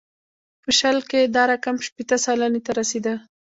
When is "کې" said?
1.09-1.19